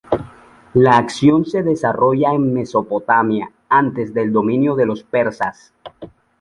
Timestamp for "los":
4.87-5.03